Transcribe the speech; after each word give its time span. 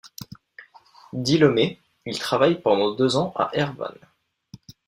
Dilômé, 1.13 1.79
il 2.07 2.17
travaille 2.17 2.59
pendant 2.59 2.95
deux 2.95 3.17
ans 3.17 3.33
à 3.35 3.51
Erevan. 3.53 3.93